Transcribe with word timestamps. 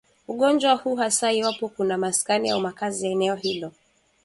ugonjwa 0.27 0.73
huu 0.75 0.95
hasa 0.95 1.31
iwapo 1.31 1.69
kuna 1.69 1.97
maskani 1.97 2.49
au 2.49 2.59
makazi 2.61 3.05
yao 3.05 3.11
eneo 3.15 3.35
hilo 3.35 3.71